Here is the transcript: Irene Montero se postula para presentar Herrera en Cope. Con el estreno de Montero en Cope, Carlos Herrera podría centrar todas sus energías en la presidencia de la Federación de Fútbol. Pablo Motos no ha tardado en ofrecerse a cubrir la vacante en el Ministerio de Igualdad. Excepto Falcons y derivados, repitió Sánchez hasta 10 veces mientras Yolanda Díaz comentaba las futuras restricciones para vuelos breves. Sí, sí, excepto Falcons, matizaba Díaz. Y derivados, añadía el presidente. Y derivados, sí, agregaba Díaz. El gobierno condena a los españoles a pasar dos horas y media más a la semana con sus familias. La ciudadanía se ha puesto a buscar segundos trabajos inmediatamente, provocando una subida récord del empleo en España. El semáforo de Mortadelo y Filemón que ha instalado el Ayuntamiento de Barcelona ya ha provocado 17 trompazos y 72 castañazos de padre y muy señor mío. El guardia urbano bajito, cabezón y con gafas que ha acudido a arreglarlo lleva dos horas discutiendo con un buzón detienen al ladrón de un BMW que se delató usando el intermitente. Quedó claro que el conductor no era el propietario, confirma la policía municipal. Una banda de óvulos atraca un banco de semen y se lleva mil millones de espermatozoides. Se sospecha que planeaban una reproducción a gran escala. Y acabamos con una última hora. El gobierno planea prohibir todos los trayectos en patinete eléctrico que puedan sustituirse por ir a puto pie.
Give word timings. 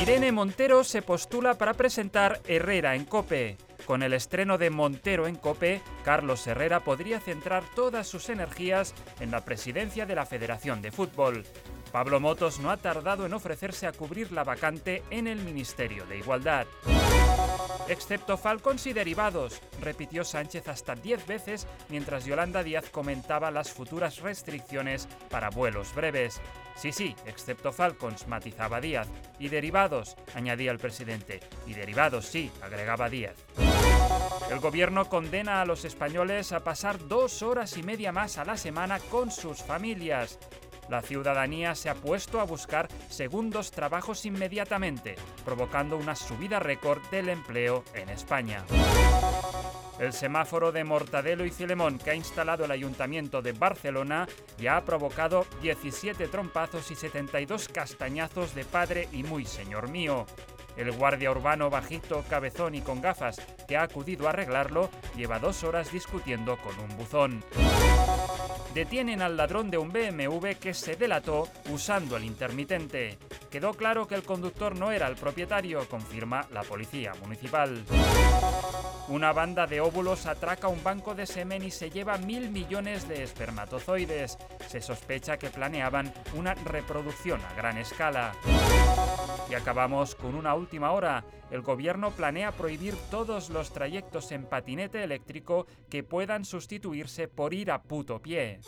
Irene 0.00 0.32
Montero 0.32 0.82
se 0.82 1.02
postula 1.02 1.58
para 1.58 1.74
presentar 1.74 2.40
Herrera 2.48 2.94
en 2.94 3.04
Cope. 3.04 3.58
Con 3.84 4.02
el 4.02 4.14
estreno 4.14 4.56
de 4.56 4.70
Montero 4.70 5.26
en 5.26 5.36
Cope, 5.36 5.82
Carlos 6.04 6.46
Herrera 6.46 6.80
podría 6.80 7.20
centrar 7.20 7.64
todas 7.74 8.08
sus 8.08 8.30
energías 8.30 8.94
en 9.20 9.30
la 9.30 9.44
presidencia 9.44 10.06
de 10.06 10.14
la 10.14 10.24
Federación 10.24 10.80
de 10.80 10.90
Fútbol. 10.90 11.44
Pablo 11.92 12.20
Motos 12.20 12.60
no 12.60 12.70
ha 12.70 12.76
tardado 12.76 13.26
en 13.26 13.34
ofrecerse 13.34 13.86
a 13.86 13.92
cubrir 13.92 14.30
la 14.32 14.44
vacante 14.44 15.02
en 15.10 15.26
el 15.26 15.40
Ministerio 15.40 16.06
de 16.06 16.18
Igualdad. 16.18 16.66
Excepto 17.88 18.36
Falcons 18.36 18.86
y 18.86 18.92
derivados, 18.92 19.60
repitió 19.80 20.22
Sánchez 20.22 20.68
hasta 20.68 20.94
10 20.94 21.26
veces 21.26 21.66
mientras 21.88 22.24
Yolanda 22.24 22.62
Díaz 22.62 22.88
comentaba 22.90 23.50
las 23.50 23.72
futuras 23.72 24.20
restricciones 24.20 25.08
para 25.28 25.50
vuelos 25.50 25.92
breves. 25.94 26.40
Sí, 26.76 26.92
sí, 26.92 27.16
excepto 27.26 27.72
Falcons, 27.72 28.28
matizaba 28.28 28.80
Díaz. 28.80 29.08
Y 29.40 29.48
derivados, 29.48 30.16
añadía 30.34 30.70
el 30.70 30.78
presidente. 30.78 31.40
Y 31.66 31.74
derivados, 31.74 32.26
sí, 32.26 32.52
agregaba 32.62 33.08
Díaz. 33.08 33.34
El 34.50 34.60
gobierno 34.60 35.08
condena 35.08 35.60
a 35.60 35.64
los 35.64 35.84
españoles 35.84 36.52
a 36.52 36.60
pasar 36.60 37.08
dos 37.08 37.42
horas 37.42 37.76
y 37.76 37.82
media 37.82 38.12
más 38.12 38.38
a 38.38 38.44
la 38.44 38.56
semana 38.56 39.00
con 39.10 39.30
sus 39.30 39.62
familias. 39.62 40.38
La 40.90 41.02
ciudadanía 41.02 41.76
se 41.76 41.88
ha 41.88 41.94
puesto 41.94 42.40
a 42.40 42.44
buscar 42.44 42.88
segundos 43.08 43.70
trabajos 43.70 44.26
inmediatamente, 44.26 45.14
provocando 45.44 45.96
una 45.96 46.16
subida 46.16 46.58
récord 46.58 47.00
del 47.12 47.28
empleo 47.28 47.84
en 47.94 48.08
España. 48.08 48.64
El 50.00 50.12
semáforo 50.12 50.72
de 50.72 50.82
Mortadelo 50.82 51.44
y 51.44 51.50
Filemón 51.50 51.98
que 51.98 52.10
ha 52.10 52.14
instalado 52.16 52.64
el 52.64 52.72
Ayuntamiento 52.72 53.40
de 53.40 53.52
Barcelona 53.52 54.26
ya 54.58 54.78
ha 54.78 54.84
provocado 54.84 55.46
17 55.62 56.26
trompazos 56.26 56.90
y 56.90 56.96
72 56.96 57.68
castañazos 57.68 58.52
de 58.56 58.64
padre 58.64 59.08
y 59.12 59.22
muy 59.22 59.44
señor 59.44 59.90
mío. 59.90 60.26
El 60.76 60.90
guardia 60.90 61.30
urbano 61.30 61.70
bajito, 61.70 62.24
cabezón 62.28 62.74
y 62.74 62.80
con 62.80 63.00
gafas 63.00 63.40
que 63.68 63.76
ha 63.76 63.82
acudido 63.82 64.26
a 64.26 64.30
arreglarlo 64.30 64.90
lleva 65.14 65.38
dos 65.38 65.62
horas 65.62 65.92
discutiendo 65.92 66.56
con 66.56 66.76
un 66.80 66.96
buzón 66.96 67.44
detienen 68.74 69.22
al 69.22 69.36
ladrón 69.36 69.70
de 69.70 69.78
un 69.78 69.92
BMW 69.92 70.50
que 70.60 70.74
se 70.74 70.96
delató 70.96 71.48
usando 71.70 72.16
el 72.16 72.24
intermitente. 72.24 73.18
Quedó 73.50 73.74
claro 73.74 74.06
que 74.06 74.14
el 74.14 74.22
conductor 74.22 74.76
no 74.76 74.92
era 74.92 75.08
el 75.08 75.16
propietario, 75.16 75.88
confirma 75.88 76.46
la 76.52 76.62
policía 76.62 77.12
municipal. 77.20 77.84
Una 79.08 79.32
banda 79.32 79.66
de 79.66 79.80
óvulos 79.80 80.26
atraca 80.26 80.68
un 80.68 80.84
banco 80.84 81.16
de 81.16 81.26
semen 81.26 81.64
y 81.64 81.72
se 81.72 81.90
lleva 81.90 82.16
mil 82.16 82.48
millones 82.50 83.08
de 83.08 83.24
espermatozoides. 83.24 84.38
Se 84.68 84.80
sospecha 84.80 85.36
que 85.36 85.50
planeaban 85.50 86.14
una 86.34 86.54
reproducción 86.54 87.40
a 87.40 87.52
gran 87.54 87.76
escala. 87.76 88.32
Y 89.50 89.54
acabamos 89.54 90.14
con 90.14 90.36
una 90.36 90.54
última 90.54 90.92
hora. 90.92 91.24
El 91.50 91.62
gobierno 91.62 92.12
planea 92.12 92.52
prohibir 92.52 92.94
todos 93.10 93.50
los 93.50 93.72
trayectos 93.72 94.30
en 94.30 94.44
patinete 94.44 95.02
eléctrico 95.02 95.66
que 95.88 96.04
puedan 96.04 96.44
sustituirse 96.44 97.26
por 97.26 97.52
ir 97.52 97.72
a 97.72 97.82
puto 97.82 98.22
pie. 98.22 98.60